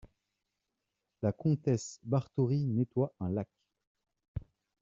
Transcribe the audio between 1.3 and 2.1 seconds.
comtesse